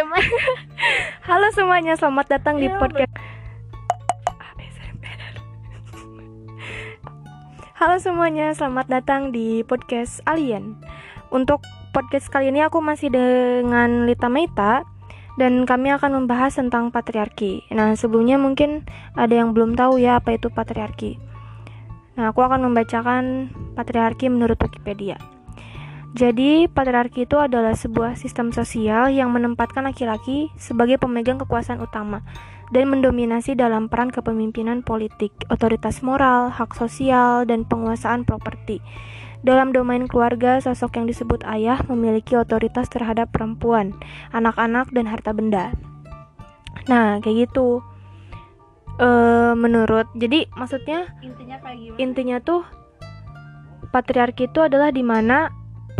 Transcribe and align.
ASMR. 0.00 0.24
Halo 1.28 1.52
semuanya, 1.52 1.92
selamat 1.92 2.26
datang 2.32 2.56
di 2.56 2.72
Ya, 2.72 2.80
podcast 2.80 3.12
ASMR. 4.56 5.20
Halo 7.76 7.96
semuanya, 8.00 8.46
selamat 8.56 8.86
datang 8.88 9.28
di 9.28 9.60
podcast 9.60 10.24
Alien. 10.24 10.80
Untuk 11.28 11.60
podcast 11.92 12.32
kali 12.32 12.48
ini 12.48 12.64
aku 12.64 12.80
masih 12.80 13.12
dengan 13.12 14.08
Lita 14.08 14.32
Meita 14.32 14.88
dan 15.36 15.68
kami 15.68 15.92
akan 15.92 16.24
membahas 16.24 16.56
tentang 16.56 16.88
patriarki. 16.88 17.68
Nah, 17.68 17.92
sebelumnya 17.92 18.40
mungkin 18.40 18.88
ada 19.20 19.36
yang 19.36 19.52
belum 19.52 19.76
tahu 19.76 20.00
ya 20.00 20.16
apa 20.16 20.32
itu 20.32 20.48
patriarki. 20.48 21.20
Nah, 22.16 22.32
aku 22.32 22.40
akan 22.40 22.72
membacakan 22.72 23.52
patriarki 23.76 24.32
menurut 24.32 24.56
Wikipedia. 24.64 25.20
Jadi, 26.10 26.66
patriarki 26.66 27.22
itu 27.22 27.38
adalah 27.38 27.78
sebuah 27.78 28.18
sistem 28.18 28.50
sosial 28.50 29.14
yang 29.14 29.30
menempatkan 29.30 29.86
laki-laki 29.86 30.50
sebagai 30.58 30.98
pemegang 30.98 31.38
kekuasaan 31.38 31.78
utama 31.78 32.26
dan 32.74 32.90
mendominasi 32.90 33.54
dalam 33.54 33.86
peran 33.86 34.10
kepemimpinan 34.10 34.82
politik, 34.82 35.30
otoritas 35.50 36.02
moral, 36.02 36.50
hak 36.50 36.74
sosial, 36.74 37.46
dan 37.46 37.62
penguasaan 37.62 38.26
properti. 38.26 38.82
Dalam 39.46 39.70
domain 39.70 40.04
keluarga, 40.10 40.58
sosok 40.58 40.98
yang 40.98 41.06
disebut 41.06 41.46
ayah 41.46 41.78
memiliki 41.86 42.34
otoritas 42.34 42.90
terhadap 42.90 43.30
perempuan, 43.30 43.94
anak-anak, 44.34 44.90
dan 44.90 45.06
harta 45.06 45.30
benda. 45.30 45.72
Nah, 46.90 47.22
kayak 47.22 47.48
gitu. 47.48 47.80
Eh, 49.00 49.52
menurut, 49.56 50.12
jadi 50.12 50.44
maksudnya 50.52 51.08
intinya 51.24 51.56
kayak 51.64 51.78
gimana 51.80 51.98
intinya 52.04 52.36
tuh 52.44 52.68
patriarki 53.88 54.52
itu 54.52 54.60
adalah 54.60 54.92
di 54.92 55.00
mana 55.00 55.48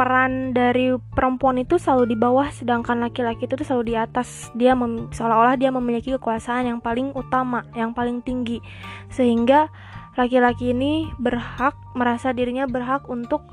peran 0.00 0.56
dari 0.56 0.96
perempuan 1.12 1.60
itu 1.60 1.76
selalu 1.76 2.08
di 2.08 2.16
bawah 2.16 2.48
sedangkan 2.48 3.04
laki-laki 3.04 3.44
itu 3.44 3.60
selalu 3.60 3.92
di 3.92 3.94
atas. 4.00 4.48
Dia 4.56 4.72
seolah-olah 5.12 5.60
dia 5.60 5.68
memiliki 5.68 6.16
kekuasaan 6.16 6.72
yang 6.72 6.80
paling 6.80 7.12
utama 7.12 7.68
yang 7.76 7.92
paling 7.92 8.24
tinggi. 8.24 8.64
Sehingga 9.12 9.68
laki-laki 10.16 10.72
ini 10.72 11.04
berhak 11.20 11.76
merasa 11.92 12.32
dirinya 12.32 12.64
berhak 12.64 13.04
untuk 13.12 13.44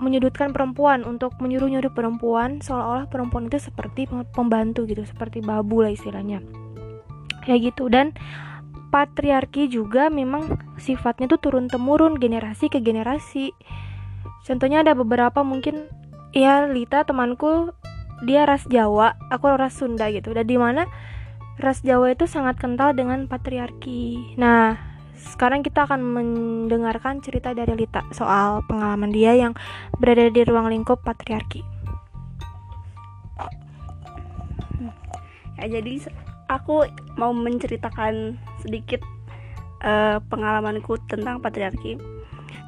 menyudutkan 0.00 0.56
perempuan 0.56 1.04
untuk 1.04 1.36
menyuruh-nyuruh 1.36 1.92
perempuan 1.92 2.64
seolah-olah 2.64 3.12
perempuan 3.12 3.52
itu 3.52 3.60
seperti 3.60 4.08
pembantu 4.32 4.88
gitu 4.88 5.04
seperti 5.04 5.44
babu 5.44 5.84
lah 5.84 5.92
istilahnya. 5.92 6.40
Kayak 7.44 7.76
gitu 7.76 7.92
dan 7.92 8.16
patriarki 8.88 9.68
juga 9.68 10.08
memang 10.08 10.56
sifatnya 10.80 11.28
tuh 11.28 11.52
turun 11.52 11.68
temurun 11.68 12.16
generasi 12.16 12.72
ke 12.72 12.80
generasi 12.80 13.52
contohnya 14.44 14.82
ada 14.82 14.92
beberapa 14.96 15.44
mungkin 15.44 15.86
ya 16.30 16.66
Lita 16.70 17.02
temanku 17.02 17.74
dia 18.20 18.44
ras 18.44 18.68
Jawa 18.68 19.16
aku 19.32 19.48
ras 19.56 19.76
Sunda 19.80 20.08
gitu. 20.12 20.32
Dan 20.36 20.46
di 20.46 20.56
mana 20.60 20.86
ras 21.60 21.80
Jawa 21.84 22.12
itu 22.12 22.28
sangat 22.28 22.60
kental 22.60 22.92
dengan 22.96 23.28
patriarki. 23.28 24.36
Nah 24.36 24.76
sekarang 25.20 25.60
kita 25.60 25.84
akan 25.84 26.00
mendengarkan 26.00 27.20
cerita 27.20 27.52
dari 27.52 27.76
Lita 27.76 28.04
soal 28.16 28.64
pengalaman 28.64 29.12
dia 29.12 29.36
yang 29.36 29.52
berada 30.00 30.32
di 30.32 30.42
ruang 30.44 30.72
lingkup 30.72 31.04
patriarki. 31.04 31.64
Ya 35.60 35.68
jadi 35.68 36.08
aku 36.48 36.88
mau 37.20 37.36
menceritakan 37.36 38.40
sedikit 38.64 39.04
eh, 39.84 40.16
pengalamanku 40.24 40.96
tentang 41.04 41.44
patriarki 41.44 42.00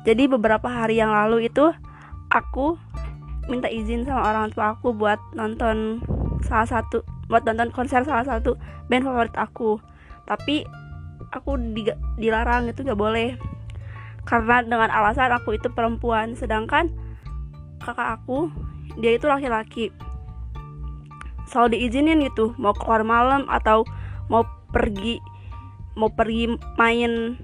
jadi 0.02 0.26
beberapa 0.26 0.66
hari 0.66 0.98
yang 0.98 1.14
lalu 1.14 1.46
itu 1.46 1.70
aku 2.34 2.74
minta 3.46 3.70
izin 3.70 4.06
sama 4.06 4.22
orang 4.34 4.50
tua 4.50 4.74
aku 4.74 4.94
buat 4.94 5.18
nonton 5.34 6.02
salah 6.42 6.66
satu 6.66 7.06
buat 7.30 7.46
nonton 7.46 7.70
konser 7.70 8.02
salah 8.02 8.26
satu 8.26 8.58
band 8.90 9.06
favorit 9.06 9.34
aku. 9.38 9.78
Tapi 10.26 10.66
aku 11.30 11.58
di- 11.74 12.00
dilarang 12.18 12.70
itu 12.70 12.82
gak 12.82 12.98
boleh. 12.98 13.38
Karena 14.26 14.62
dengan 14.62 14.90
alasan 14.90 15.34
aku 15.34 15.58
itu 15.58 15.70
perempuan 15.70 16.34
sedangkan 16.38 16.90
kakak 17.82 18.22
aku 18.22 18.50
dia 18.98 19.14
itu 19.14 19.26
laki-laki. 19.30 19.90
Selalu 21.46 21.78
diizinin 21.78 22.22
gitu 22.26 22.54
mau 22.58 22.74
keluar 22.74 23.02
malam 23.06 23.46
atau 23.50 23.86
mau 24.30 24.46
pergi 24.70 25.18
mau 25.98 26.08
pergi 26.08 26.48
main 26.80 27.36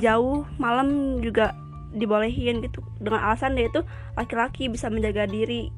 jauh 0.00 0.48
malam 0.56 1.20
juga 1.20 1.52
dibolehin 1.94 2.62
gitu. 2.62 2.82
Dengan 2.98 3.26
alasan 3.30 3.58
dia 3.58 3.66
itu 3.70 3.82
laki-laki 4.14 4.70
bisa 4.70 4.90
menjaga 4.90 5.26
diri. 5.26 5.70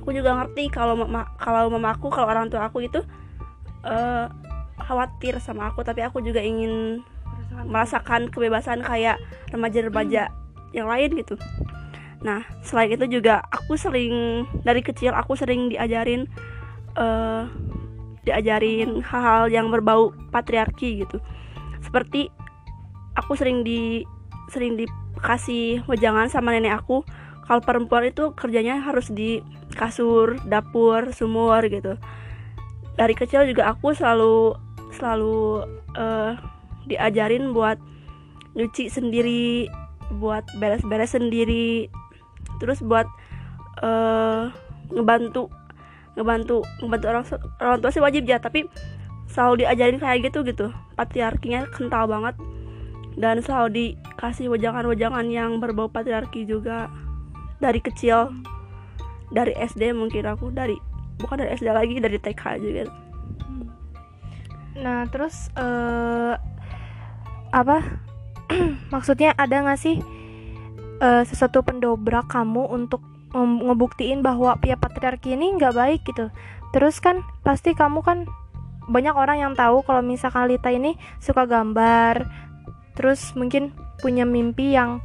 Aku 0.00 0.16
juga 0.16 0.32
ngerti 0.36 0.72
kalau 0.72 0.96
mama 0.96 1.28
kalau 1.36 1.68
mama 1.68 1.92
aku 1.92 2.08
kalau 2.08 2.28
orang 2.28 2.48
tua 2.48 2.68
aku 2.68 2.84
itu 2.84 3.00
eh, 3.84 4.26
khawatir 4.80 5.36
sama 5.38 5.72
aku. 5.72 5.84
Tapi 5.84 6.00
aku 6.04 6.24
juga 6.24 6.40
ingin 6.40 7.04
merasakan 7.66 8.32
kebebasan 8.32 8.80
kayak 8.80 9.20
remaja-remaja 9.52 10.32
yang 10.72 10.86
lain 10.88 11.10
gitu. 11.18 11.36
Nah 12.24 12.44
selain 12.64 12.94
itu 12.94 13.20
juga 13.20 13.44
aku 13.52 13.76
sering 13.76 14.46
dari 14.64 14.80
kecil 14.80 15.12
aku 15.12 15.36
sering 15.36 15.68
diajarin 15.72 16.24
eh 16.96 17.44
diajarin 18.20 19.00
hal-hal 19.00 19.48
yang 19.48 19.72
berbau 19.72 20.12
patriarki 20.28 21.04
gitu. 21.04 21.18
Seperti 21.80 22.28
aku 23.16 23.32
sering 23.34 23.64
di 23.64 24.04
sering 24.52 24.76
dikasih 25.16 25.84
wejangan 25.90 26.30
sama 26.30 26.54
nenek 26.54 26.80
aku 26.80 27.02
kalau 27.50 27.60
perempuan 27.66 28.06
itu 28.06 28.30
kerjanya 28.38 28.78
harus 28.78 29.10
di 29.10 29.42
kasur 29.74 30.38
dapur 30.46 31.10
sumur 31.10 31.66
gitu. 31.66 31.98
Dari 32.94 33.14
kecil 33.18 33.50
juga 33.50 33.74
aku 33.74 33.90
selalu 33.90 34.54
selalu 34.94 35.66
eh, 35.98 36.32
diajarin 36.86 37.50
buat 37.50 37.82
nyuci 38.54 38.86
sendiri 38.90 39.66
buat 40.18 40.42
beres-beres 40.58 41.14
sendiri 41.14 41.90
terus 42.62 42.82
buat 42.82 43.06
eh, 43.82 44.50
ngebantu 44.94 45.50
ngebantu 46.14 46.62
ngebantu 46.82 47.06
orang 47.10 47.24
orang 47.62 47.78
tua 47.82 47.90
sih 47.94 48.02
wajib 48.02 48.26
ya 48.26 48.42
tapi 48.42 48.66
selalu 49.30 49.66
diajarin 49.66 49.98
kayak 49.98 50.30
gitu 50.30 50.46
gitu. 50.46 50.70
Patriarkinya 50.94 51.66
kental 51.70 52.06
banget 52.06 52.38
dan 53.18 53.42
selalu 53.42 53.68
dikasih 53.96 54.50
wejangan-wejangan 54.52 55.26
yang 55.30 55.58
berbau 55.58 55.90
patriarki 55.90 56.46
juga 56.46 56.86
dari 57.58 57.82
kecil 57.82 58.30
dari 59.30 59.54
SD 59.54 59.94
mungkin 59.94 60.26
aku 60.26 60.50
dari 60.50 60.78
bukan 61.18 61.42
dari 61.42 61.50
SD 61.54 61.68
lagi 61.70 61.98
dari 61.98 62.18
TK 62.18 62.42
juga 62.62 62.84
Nah, 64.80 65.04
terus 65.12 65.52
eh 65.58 66.34
apa? 67.50 67.78
Maksudnya 68.94 69.36
ada 69.36 69.60
nggak 69.62 69.80
sih 69.80 70.00
eh, 71.02 71.22
sesuatu 71.26 71.66
pendobrak 71.66 72.30
kamu 72.30 72.70
untuk 72.70 73.02
ngebuktiin 73.30 74.26
bahwa 74.26 74.58
ya 74.66 74.74
patriarki 74.74 75.38
ini 75.38 75.54
nggak 75.54 75.74
baik 75.74 76.00
gitu. 76.06 76.30
Terus 76.74 76.98
kan 76.98 77.22
pasti 77.46 77.74
kamu 77.74 78.02
kan 78.02 78.26
banyak 78.90 79.14
orang 79.14 79.38
yang 79.38 79.52
tahu 79.54 79.86
kalau 79.86 80.02
misalkan 80.02 80.50
Lita 80.50 80.70
ini 80.74 80.98
suka 81.22 81.46
gambar, 81.46 82.26
terus 83.00 83.32
mungkin 83.32 83.72
punya 84.04 84.28
mimpi 84.28 84.76
yang 84.76 85.00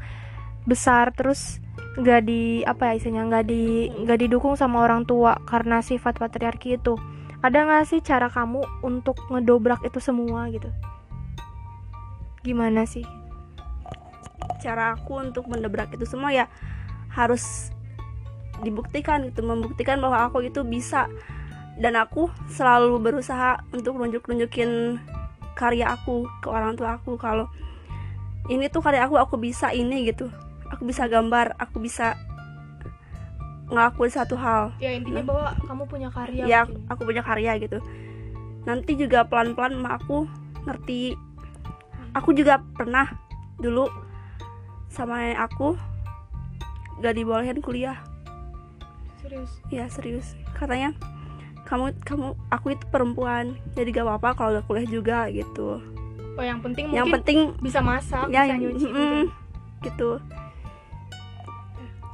besar, 0.68 1.16
terus 1.16 1.64
nggak 1.96 2.28
di 2.28 2.60
apa 2.68 2.92
ya 2.92 3.00
istilahnya 3.00 3.24
nggak 3.32 3.46
di 3.48 3.88
nggak 4.04 4.20
didukung 4.28 4.60
sama 4.60 4.84
orang 4.84 5.08
tua 5.08 5.40
karena 5.48 5.80
sifat 5.80 6.20
patriarki 6.20 6.76
itu. 6.76 7.00
Ada 7.40 7.64
nggak 7.64 7.88
sih 7.88 8.04
cara 8.04 8.28
kamu 8.28 8.84
untuk 8.84 9.16
ngedobrak 9.32 9.80
itu 9.88 10.04
semua 10.04 10.52
gitu? 10.52 10.68
Gimana 12.44 12.84
sih? 12.84 13.08
Cara 14.60 14.92
aku 15.00 15.24
untuk 15.24 15.48
mendobrak 15.48 15.96
itu 15.96 16.04
semua 16.04 16.36
ya 16.36 16.52
harus 17.16 17.72
dibuktikan 18.60 19.24
gitu 19.32 19.40
membuktikan 19.40 20.04
bahwa 20.04 20.28
aku 20.28 20.44
itu 20.44 20.68
bisa. 20.68 21.08
Dan 21.80 21.96
aku 21.96 22.32
selalu 22.52 23.00
berusaha 23.00 23.60
untuk 23.72 24.00
nunjuk-nunjukin 24.00 25.00
karya 25.56 25.96
aku 25.96 26.28
ke 26.44 26.48
orang 26.52 26.76
tua 26.76 27.00
aku 27.00 27.16
kalau 27.16 27.48
ini 28.52 28.70
tuh 28.70 28.82
karya 28.82 29.06
aku 29.06 29.18
aku 29.18 29.36
bisa 29.42 29.74
ini 29.74 30.10
gitu. 30.10 30.30
Aku 30.74 30.86
bisa 30.86 31.06
gambar 31.10 31.58
aku 31.58 31.82
bisa 31.82 32.18
ngelakuin 33.70 34.14
satu 34.14 34.38
hal. 34.38 34.74
Ya 34.78 34.94
intinya 34.94 35.22
Nah. 35.22 35.28
bahwa 35.28 35.46
kamu 35.66 35.84
punya 35.90 36.10
karya 36.14 36.44
ya 36.46 36.62
mungkin. 36.70 36.86
aku 36.90 37.02
punya 37.06 37.24
karya 37.26 37.52
gitu. 37.58 37.80
Nanti 38.66 38.92
juga 38.98 39.26
pelan-pelan 39.26 39.82
emak 39.82 40.06
aku 40.06 40.30
ngerti. 40.66 41.18
Aku 42.14 42.32
juga 42.32 42.62
pernah 42.78 43.10
dulu 43.60 43.90
sama 44.88 45.20
nenek 45.20 45.42
aku 45.52 45.76
gak 47.04 47.16
dibolehin 47.18 47.60
kuliah. 47.60 48.00
Serius? 49.20 49.52
Ya 49.74 49.90
serius. 49.92 50.38
Katanya 50.56 50.96
kamu 51.66 51.98
kamu 52.06 52.38
aku 52.54 52.78
itu 52.78 52.86
perempuan 52.94 53.58
jadi 53.74 53.90
gak 53.90 54.06
apa-apa 54.06 54.30
kalau 54.38 54.50
gak 54.62 54.66
kuliah 54.70 54.86
juga 54.88 55.26
gitu 55.34 55.82
oh 56.36 56.46
yang 56.46 56.60
penting 56.60 56.92
yang 56.92 57.08
mungkin 57.08 57.24
penting 57.24 57.40
bisa 57.64 57.80
masak 57.80 58.28
ya 58.30 58.44
bisa 58.48 58.56
nyuci 58.60 58.88
gitu. 58.88 58.96
mm, 58.96 59.24
gitu 59.84 60.10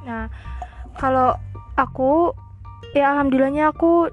Nah, 0.02 0.26
kalau 0.98 1.38
aku 1.78 2.34
ya 2.92 3.14
alhamdulillahnya 3.14 3.72
aku 3.72 4.10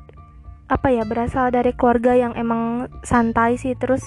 apa 0.70 0.88
ya 0.94 1.04
berasal 1.04 1.50
dari 1.50 1.74
keluarga 1.74 2.14
yang 2.14 2.38
emang 2.38 2.88
santai 3.02 3.58
sih 3.58 3.74
terus 3.74 4.06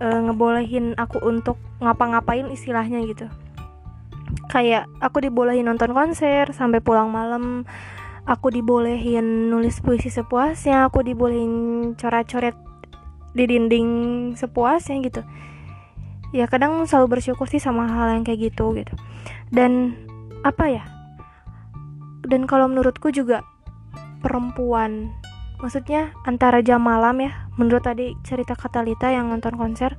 e, 0.00 0.06
ngebolehin 0.08 0.96
aku 0.96 1.20
untuk 1.20 1.60
ngapa-ngapain 1.84 2.48
istilahnya 2.48 3.04
gitu 3.04 3.28
kayak 4.48 4.88
aku 5.04 5.20
dibolehin 5.20 5.68
nonton 5.68 5.92
konser 5.92 6.48
sampai 6.56 6.80
pulang 6.80 7.12
malam 7.12 7.68
aku 8.24 8.48
dibolehin 8.48 9.52
nulis 9.52 9.84
puisi 9.84 10.08
sepuasnya 10.08 10.88
aku 10.88 11.04
dibolehin 11.04 11.92
coret-coret 12.00 12.56
di 13.34 13.44
dinding 13.50 13.88
sepuasnya 14.38 15.02
gitu. 15.02 15.20
Ya 16.34 16.46
kadang 16.50 16.82
selalu 16.86 17.18
bersyukur 17.18 17.46
sih 17.46 17.62
sama 17.62 17.86
hal 17.86 18.18
yang 18.18 18.24
kayak 18.26 18.54
gitu 18.54 18.74
gitu. 18.74 18.94
Dan 19.50 19.94
apa 20.46 20.70
ya? 20.70 20.84
Dan 22.24 22.48
kalau 22.48 22.70
menurutku 22.70 23.12
juga 23.12 23.44
perempuan 24.24 25.12
maksudnya 25.60 26.16
antara 26.24 26.64
jam 26.64 26.80
malam 26.80 27.20
ya 27.20 27.44
menurut 27.60 27.84
tadi 27.84 28.16
cerita 28.24 28.56
Katalita 28.56 29.12
yang 29.12 29.28
nonton 29.28 29.54
konser 29.54 29.94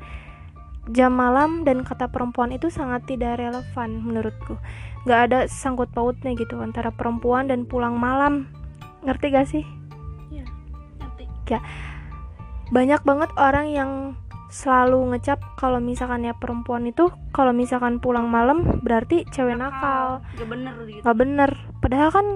jam 0.94 1.14
malam 1.14 1.66
dan 1.66 1.82
kata 1.82 2.10
perempuan 2.10 2.54
itu 2.54 2.70
sangat 2.70 3.06
tidak 3.10 3.42
relevan 3.42 4.06
menurutku. 4.06 4.58
Nggak 5.06 5.20
ada 5.30 5.40
sangkut 5.50 5.90
pautnya 5.94 6.38
gitu 6.38 6.62
antara 6.62 6.94
perempuan 6.94 7.50
dan 7.50 7.66
pulang 7.66 7.98
malam. 7.98 8.50
Ngerti 9.06 9.26
gak 9.34 9.48
sih? 9.50 9.66
Iya, 10.34 10.46
ngerti. 11.02 11.26
ya 11.50 11.60
banyak 12.74 13.02
banget 13.06 13.30
orang 13.38 13.68
yang 13.70 13.92
selalu 14.50 15.12
ngecap 15.14 15.42
kalau 15.60 15.84
misalkan 15.84 16.24
ya 16.24 16.32
perempuan 16.38 16.88
itu 16.88 17.12
kalau 17.36 17.52
misalkan 17.52 18.00
pulang 18.00 18.30
malam 18.32 18.80
berarti 18.86 19.28
cewek 19.28 19.58
nakal 19.60 20.24
Gak 20.38 20.48
bener 20.48 20.74
gitu. 20.88 21.02
nggak 21.04 21.18
bener 21.18 21.52
padahal 21.84 22.10
kan 22.14 22.28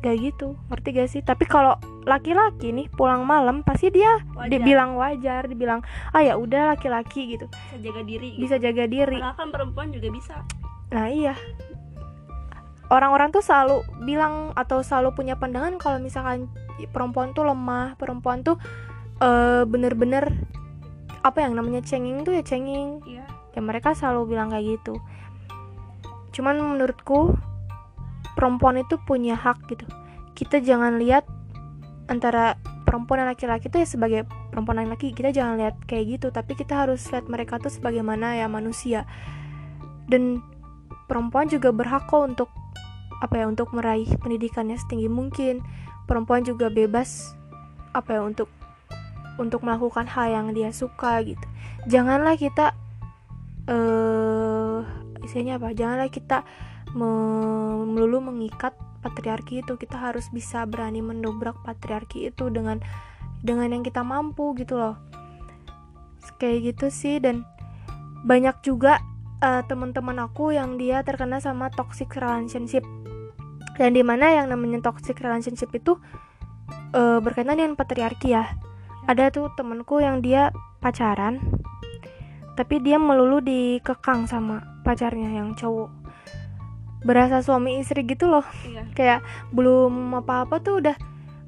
gak 0.00 0.16
gitu 0.16 0.56
ngerti 0.72 0.88
gak 0.96 1.08
sih 1.12 1.20
tapi 1.20 1.44
kalau 1.44 1.76
laki-laki 2.08 2.72
nih 2.72 2.88
pulang 2.88 3.28
malam 3.28 3.60
pasti 3.60 3.92
dia 3.92 4.24
Wajar. 4.32 4.48
dibilang 4.48 4.96
wajar 4.96 5.42
dibilang 5.44 5.84
ah 6.16 6.24
ya 6.24 6.40
udah 6.40 6.72
laki-laki 6.72 7.36
gitu 7.36 7.46
Bisa 7.52 7.76
jaga 7.84 8.02
diri. 8.08 8.28
Gitu. 8.32 8.40
bisa 8.40 8.56
jaga 8.56 8.84
diri 8.88 9.18
Padahal 9.20 9.36
kan 9.36 9.48
perempuan 9.52 9.88
juga 9.92 10.08
bisa. 10.08 10.34
Nah 10.90 11.06
iya 11.12 11.34
Orang-orang 12.90 13.30
tuh 13.30 13.38
selalu 13.38 13.86
bilang 14.02 14.50
atau 14.58 14.82
selalu 14.82 15.14
punya 15.14 15.38
pandangan 15.38 15.78
kalau 15.78 16.02
misalkan 16.02 16.50
perempuan 16.90 17.30
tuh 17.30 17.46
lemah, 17.46 17.94
perempuan 17.94 18.42
tuh 18.42 18.58
eh, 19.20 19.62
bener-bener 19.68 20.32
apa 21.20 21.44
yang 21.44 21.56
namanya 21.56 21.84
cengeng 21.84 22.24
tuh 22.24 22.36
ya 22.36 22.42
cengeng. 22.44 23.04
Iya. 23.04 23.24
Ya 23.56 23.60
mereka 23.60 23.92
selalu 23.92 24.36
bilang 24.36 24.52
kayak 24.52 24.80
gitu. 24.80 24.96
Cuman 26.32 26.56
menurutku 26.56 27.36
perempuan 28.34 28.80
itu 28.80 28.96
punya 29.04 29.36
hak 29.36 29.68
gitu. 29.68 29.84
Kita 30.32 30.62
jangan 30.64 30.96
lihat 30.96 31.28
antara 32.08 32.56
perempuan 32.90 33.22
dan 33.22 33.30
laki-laki 33.30 33.70
itu 33.70 33.76
ya 33.78 33.86
sebagai 33.86 34.20
perempuan 34.50 34.82
dan 34.82 34.90
laki 34.90 35.14
kita 35.14 35.30
jangan 35.30 35.62
lihat 35.62 35.78
kayak 35.86 36.18
gitu 36.18 36.34
tapi 36.34 36.58
kita 36.58 36.74
harus 36.74 37.06
lihat 37.14 37.30
mereka 37.30 37.62
tuh 37.62 37.70
sebagaimana 37.70 38.34
ya 38.34 38.50
manusia 38.50 39.06
dan 40.10 40.42
perempuan 41.06 41.46
juga 41.46 41.70
berhak 41.70 42.10
kok 42.10 42.26
untuk 42.34 42.50
apa 43.22 43.34
ya 43.38 43.46
untuk 43.46 43.70
meraih 43.70 44.10
pendidikannya 44.18 44.74
setinggi 44.74 45.06
mungkin 45.06 45.62
perempuan 46.10 46.42
juga 46.42 46.66
bebas 46.66 47.38
apa 47.94 48.18
ya 48.18 48.26
untuk 48.26 48.50
untuk 49.40 49.64
melakukan 49.64 50.04
hal 50.04 50.28
yang 50.28 50.46
dia 50.52 50.68
suka 50.70 51.24
gitu. 51.24 51.46
Janganlah 51.88 52.36
kita 52.36 52.76
eh 53.64 54.78
istilahnya 55.24 55.56
apa? 55.56 55.72
Janganlah 55.72 56.10
kita 56.12 56.44
me- 56.92 57.88
melulu 57.88 58.20
mengikat 58.20 58.76
patriarki 59.00 59.64
itu. 59.64 59.80
Kita 59.80 59.96
harus 59.96 60.28
bisa 60.28 60.68
berani 60.68 61.00
mendobrak 61.00 61.56
patriarki 61.64 62.28
itu 62.28 62.52
dengan 62.52 62.84
dengan 63.40 63.72
yang 63.72 63.80
kita 63.80 64.04
mampu 64.04 64.52
gitu 64.60 64.76
loh. 64.76 65.00
Kayak 66.36 66.76
gitu 66.76 66.86
sih 66.92 67.16
dan 67.20 67.48
banyak 68.28 68.60
juga 68.60 69.00
eh, 69.40 69.64
teman-teman 69.64 70.28
aku 70.28 70.52
yang 70.52 70.76
dia 70.76 71.00
terkena 71.00 71.40
sama 71.40 71.72
toxic 71.72 72.12
relationship. 72.12 72.84
Dan 73.80 73.96
di 73.96 74.04
mana 74.04 74.36
yang 74.36 74.52
namanya 74.52 74.92
toxic 74.92 75.16
relationship 75.24 75.72
itu 75.72 75.96
eh, 76.92 77.18
berkaitan 77.24 77.56
dengan 77.56 77.76
patriarki 77.80 78.36
ya 78.36 78.44
ada 79.10 79.26
tuh 79.34 79.50
temanku 79.58 79.98
yang 79.98 80.22
dia 80.22 80.54
pacaran 80.78 81.42
tapi 82.54 82.78
dia 82.78 82.94
melulu 83.02 83.42
dikekang 83.42 84.30
sama 84.30 84.62
pacarnya 84.86 85.34
yang 85.34 85.58
cowok 85.58 85.90
berasa 87.02 87.42
suami 87.42 87.80
istri 87.82 88.06
gitu 88.06 88.30
loh 88.30 88.44
Iya. 88.68 88.82
kayak 88.94 89.20
belum 89.50 90.14
apa-apa 90.22 90.62
tuh 90.62 90.84
udah 90.84 90.96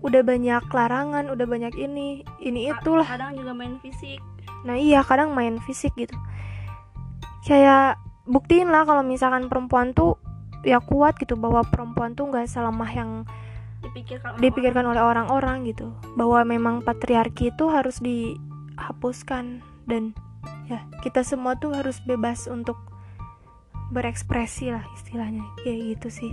udah 0.03 0.23
banyak 0.27 0.65
larangan 0.75 1.31
udah 1.31 1.47
banyak 1.47 1.79
ini 1.79 2.27
ini 2.43 2.75
itulah 2.75 3.07
Kadang 3.07 3.39
juga 3.39 3.55
main 3.55 3.79
fisik. 3.79 4.19
Nah 4.67 4.75
iya 4.75 5.07
kadang 5.07 5.31
main 5.31 5.63
fisik 5.63 5.95
gitu 5.95 6.19
Kayak 7.47 8.03
buktiin 8.27 8.71
lah 8.71 8.83
kalau 8.83 9.07
misalkan 9.07 9.47
perempuan 9.47 9.95
tuh 9.95 10.19
ya 10.67 10.79
kuat 10.83 11.19
gitu 11.19 11.39
bahwa 11.39 11.63
perempuan 11.67 12.15
tuh 12.19 12.31
nggak 12.31 12.47
selemah 12.51 12.91
yang 12.91 13.11
Dipikirkan. 13.83 14.39
dipikirkan 14.39 14.85
oleh 14.87 15.03
orang-orang 15.03 15.67
gitu 15.67 15.91
bahwa 16.15 16.47
memang 16.47 16.87
patriarki 16.87 17.51
itu 17.51 17.67
harus 17.67 17.99
dihapuskan 17.99 19.59
dan 19.91 20.15
ya 20.71 20.87
kita 21.03 21.27
semua 21.27 21.59
tuh 21.59 21.75
harus 21.75 21.99
bebas 22.07 22.47
untuk 22.47 22.79
berekspresi 23.91 24.71
lah 24.73 24.87
istilahnya 24.95 25.43
kayak 25.67 25.99
gitu 25.99 26.09
sih 26.09 26.33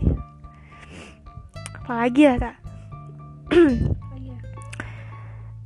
apalagi 1.83 2.29
ya 2.29 2.35
tak 2.37 2.55
Iya. 3.49 4.37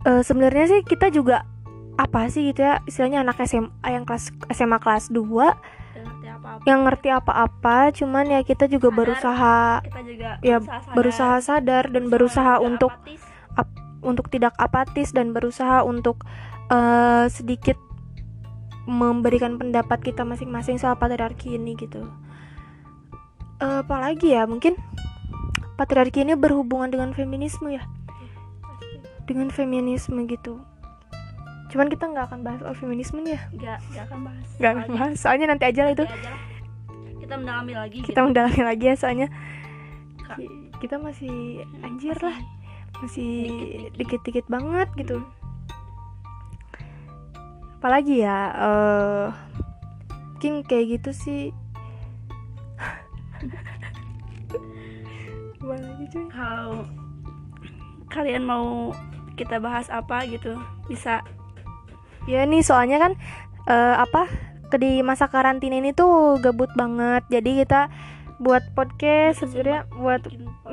Eh, 0.07 0.21
sebenarnya 0.23 0.65
sih 0.71 0.81
kita 0.87 1.11
juga 1.11 1.43
apa 1.99 2.31
sih 2.31 2.49
gitu 2.49 2.63
ya 2.63 2.79
istilahnya 2.87 3.27
anak 3.27 3.43
SMA 3.43 3.69
yang 3.91 4.07
kelas 4.07 4.31
SMA 4.49 4.79
kelas 4.79 5.11
2 5.11 5.19
Dan 5.19 5.21
ngerti 5.21 5.51
apa-apa. 5.51 5.82
Yang 6.63 6.87
ngerti 6.87 7.11
apa-apa 7.11 7.91
cuman 7.91 8.23
ya 8.29 8.39
kita 8.41 8.71
juga 8.71 8.87
Sadar. 8.87 8.99
berusaha 9.03 9.55
Kita 9.83 10.01
juga 10.01 10.29
ya 10.39 10.57
berusaha 10.63 10.79
sadar, 10.79 10.95
berusaha 10.95 11.35
sadar 11.43 11.83
dan 11.91 12.03
berusaha 12.07 12.53
untuk 12.63 12.91
apatis. 12.95 13.21
untuk 14.03 14.25
tidak 14.31 14.53
apatis 14.55 15.09
dan 15.11 15.31
berusaha 15.31 15.83
untuk 15.83 16.23
eh, 16.67 17.25
sedikit 17.27 17.75
memberikan 18.83 19.55
pendapat 19.55 20.03
kita 20.03 20.23
masing-masing 20.23 20.75
soal 20.75 20.95
patriarki 20.95 21.55
ini 21.55 21.75
gitu. 21.75 22.03
Eh, 23.59 23.79
apalagi 23.79 24.35
ya 24.35 24.43
mungkin 24.43 24.75
patriarki 25.75 26.23
ini 26.23 26.35
berhubungan 26.35 26.91
dengan 26.91 27.11
feminisme 27.11 27.71
ya, 27.71 27.83
dengan 29.27 29.51
feminisme 29.51 30.19
gitu. 30.27 30.59
Cuman 31.71 31.87
kita 31.89 32.05
nggak 32.05 32.27
akan 32.29 32.39
bahas 32.43 32.59
soal 32.61 32.75
feminisme 32.75 33.23
ya, 33.23 33.39
Nggak, 33.51 33.79
nggak 33.89 34.03
akan 34.05 34.19
bahas. 34.27 34.47
nggak 34.59 34.71
akan 34.71 34.87
bahas. 34.93 35.13
Soalnya 35.17 35.45
nanti 35.49 35.63
aja 35.65 35.81
lah 35.83 35.91
itu 35.91 36.03
nanti 36.03 36.19
aja 36.19 36.29
lah. 36.29 36.52
Kita 37.23 37.39
mendalami 37.39 37.73
lagi. 37.73 37.97
kita 38.03 38.19
gitu. 38.19 38.27
mendalami 38.27 38.61
lagi 38.61 38.83
ya 38.91 38.95
soalnya 38.99 39.27
Kak. 40.27 40.37
kita 40.83 40.99
masih 40.99 41.63
anjir 41.79 42.15
Masih 42.19 42.27
lah 42.27 42.37
masih 42.99 43.31
dikit-dikit. 43.95 44.45
banget 44.51 44.91
gitu 44.99 45.23
apalagi 47.79 48.23
ya 48.23 48.39
eh 48.53 49.27
mungkin 50.35 50.67
kayak 50.67 50.99
gitu 50.99 51.09
sih 51.15 51.43
Gimana 55.55 55.95
lagi 55.95 56.05
cuy 56.11 56.27
Kalau 56.27 56.83
kalian 58.11 58.43
mau 58.43 58.91
kita 59.33 59.57
bahas 59.57 59.89
apa 59.89 60.27
gitu, 60.27 60.59
bisa 60.85 61.25
ya 62.29 62.45
nih 62.45 62.61
soalnya 62.61 63.01
kan 63.01 63.11
eh, 63.65 63.95
apa 63.97 64.29
di 64.77 65.01
masa 65.05 65.29
karantina 65.29 65.77
ini 65.77 65.91
tuh 65.95 66.37
gabut 66.41 66.69
banget. 66.73 67.23
Jadi 67.29 67.65
kita 67.65 67.89
buat 68.41 68.63
podcast 68.73 69.45
sebenarnya 69.45 69.87
buat 69.95 70.21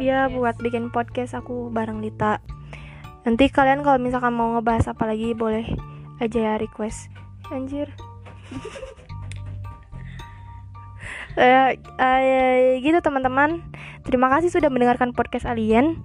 Iya 0.00 0.26
podcast. 0.26 0.34
buat 0.36 0.56
bikin 0.58 0.84
podcast 0.90 1.32
aku 1.36 1.68
bareng 1.70 2.00
Lita. 2.00 2.40
Nanti 3.28 3.52
kalian 3.52 3.84
kalau 3.84 4.00
misalkan 4.00 4.32
mau 4.32 4.56
ngebahas 4.56 4.90
apa 4.96 5.04
lagi 5.04 5.36
boleh 5.36 5.68
aja 6.18 6.38
ya 6.38 6.54
request. 6.56 7.12
Anjir. 7.52 7.90
Eh, 11.38 11.78
eh, 11.78 12.82
gitu 12.82 12.98
teman-teman. 12.98 13.62
Terima 14.02 14.26
kasih 14.28 14.50
sudah 14.50 14.66
mendengarkan 14.66 15.14
podcast 15.14 15.46
Alien. 15.46 16.02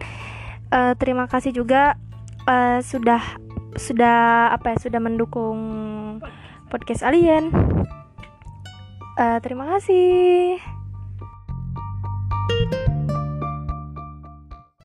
Eh, 0.70 0.94
Terima 1.02 1.26
kasih 1.26 1.50
juga 1.50 1.98
eh, 2.46 2.80
sudah 2.86 3.42
sudah 3.76 4.54
apa 4.56 4.76
ya 4.76 4.88
sudah 4.88 5.02
mendukung 5.04 5.60
podcast 6.70 7.06
Alien. 7.06 7.50
Eh, 9.16 9.38
Terima 9.40 9.66
kasih 9.72 10.60